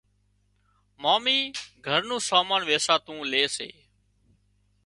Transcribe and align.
مامي 1.03 1.39
گھر 1.85 2.01
نُون 2.07 2.21
سامان 2.29 2.61
ويساتو 2.69 3.13
لي 3.31 3.43
سي 3.55 3.69